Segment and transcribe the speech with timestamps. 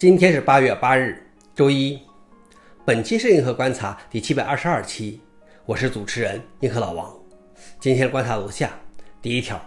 [0.00, 1.22] 今天是八月八日，
[1.54, 2.00] 周一。
[2.86, 5.20] 本期是银河观察第七百二十二期，
[5.66, 7.14] 我是主持人银河老王。
[7.78, 8.70] 今天观察如下：
[9.20, 9.60] 第一条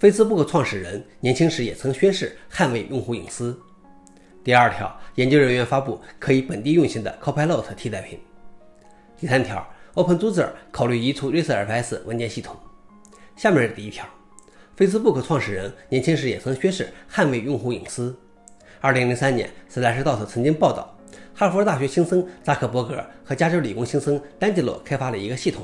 [0.00, 3.56] ，Facebook 创始人年轻时也曾宣誓捍卫用户隐私。
[4.42, 8.18] 第二条，研究人员发布可以本地运行的 Copilot 替代品。
[9.16, 12.56] 第三条，OpenZoozer 考虑移除 ResRFS 文件系统。
[13.36, 14.04] 下面是第一条
[14.76, 18.12] ，Facebook 创始人年轻时也曾宣誓捍卫用户隐私。
[18.84, 20.98] 二零零三年，Slashdot 曾经报道，
[21.32, 25.62] 哈佛大学新生扎克伯格和加州理工新生丹吉洛开发了一个系统，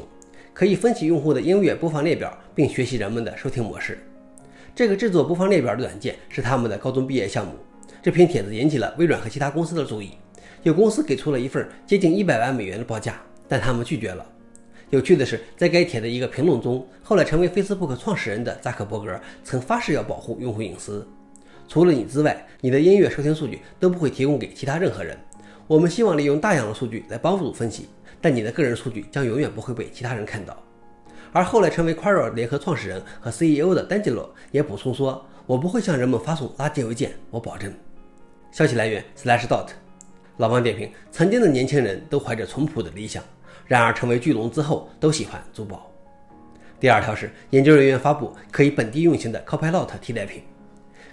[0.55, 3.98] 可以分析用户的音乐播放列表，并学习人们的收听模式。
[4.73, 7.55] 这个制作播放列表的软件是他们的高中毕业项目。
[8.01, 10.12] 这篇帖子引起了微软和其他公司的注意，
[10.62, 14.24] 有公司给出了一份接近一百万美元的报价，但他们拒绝了。
[14.91, 21.05] 有趣的是，在该帖的一个评论中，后来成为 Facebook 创始人的扎克伯格曾发誓要保护用户隐私。
[21.69, 25.17] 除了你之外，你的音乐收听数据都不会提供给其他任何人。
[25.67, 27.91] 我们希望利用大量的数据来帮助分析，
[28.23, 30.57] 但你的个人数据将永远不会被其他人看到。
[31.30, 37.71] 而后来成为 Quora 联合创始人和 CEO 的丹吉罗也补充说：“我不会向人们发送垃圾邮件，我保证。”
[38.51, 39.66] 消息来源：Slashdot。
[40.38, 43.23] 老王点评：曾经的年轻人都怀着淳朴的理想，
[43.66, 45.93] 然而成为巨龙之后都喜欢珠宝。
[46.80, 50.43] 第二条是研究人员发布可以本地运行的 Copilot 替代品。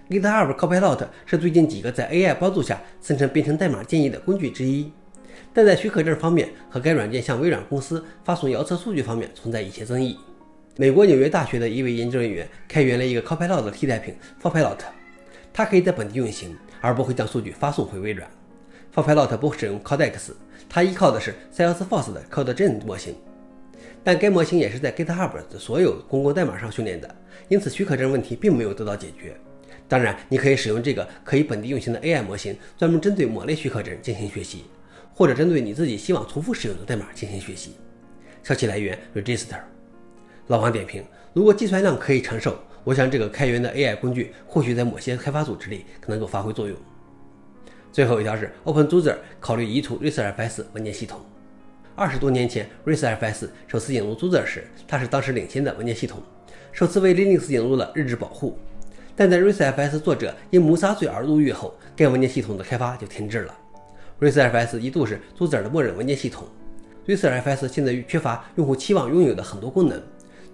[0.10, 4.92] GitHub Copilot 是最近几个在 AI 帮助下生成编程代码建议的工具之一，
[5.52, 10.16] 但在许可证方面和该软件向微软公司发送遥测数据方面存在一些争议。
[10.78, 14.78] 美国纽约大学的一位研究人员开源了一个 Copilot 的替代品 ForPilot，
[15.52, 18.30] 它可以在本地运行，而不会将数据发送回微软。
[18.94, 20.34] ForPilot 不使用 Codex，
[20.70, 23.16] 它依靠的是 Salesforce 的 CodeGen 模型，
[24.04, 27.16] 但该模型也是在 GitHub 的所有公共代码上训练的，
[27.48, 29.36] 因此许可证问题并没有得到解决。
[29.88, 34.66] 当然，你可以使用这个可以本地运行的 AI 模型，专门针对某类许可证进行学习，
[35.14, 37.76] 或者针对你自己希望重复使用的代码进行学习。
[38.44, 39.60] 消息来源：Register。
[40.48, 41.04] 老王点评：
[41.34, 46.78] 如果计算量可以承受，我想这个开源的 AI 工具或许在某些开发组织里可能够发挥作用。
[47.92, 51.20] 最后一条是 OpenZooer 考虑移除 ResRFS 文件系统。
[51.96, 56.22] 二十多年前，ResRFS 首次引入 Zoozer 时，它是当时领先的文件系统，
[56.72, 58.60] 首次为 Linux 引入了日志保护。
[59.16, 63.56] 但在 ResFS 作者因谋杀罪而入狱后，该文件系统的开发就停滞了。
[64.20, 66.48] ResFS 一度是 Zoozer 的默认文件系统。
[67.08, 70.02] ResFS 现在缺乏用户期望拥有的很多功能。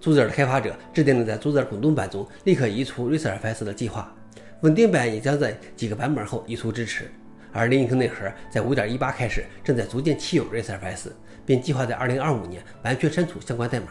[0.00, 4.14] Zoozer 的开发者制定了在 Zoozer 滚动版中立刻移除 ResFS 的计划，
[4.60, 7.10] 稳定版也将在几个版本后移除支持。
[7.52, 11.08] 而 Linux 内核在5.18开始正在逐渐弃用 ResFS，
[11.44, 13.86] 并计划在2025年完全删除相关代码。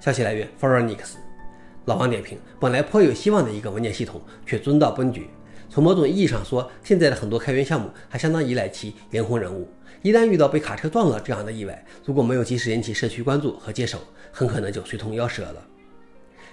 [0.00, 1.16] 消息来源 f o r e n i x
[1.86, 5.28] 老王点评：本来颇有希望的一个文件系统，却尊到崩局。
[5.68, 9.68] 从某种意义上说，现在的很多开源项目还相当依赖其灵魂人物。
[10.02, 13.98] 一旦遇到被卡车撞了这样的意外，如果没有及时引起社区关注和接手，
[14.30, 15.66] 很可能就随同夭折了。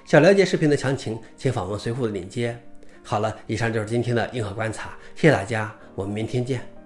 [0.05, 2.57] 想了解视频的详情，请访问随后的链接。
[3.03, 6.80] 好了，以上就是今天的硬核观察，谢谢大家，我们明天见。